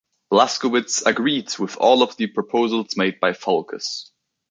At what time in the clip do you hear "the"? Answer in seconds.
2.17-2.25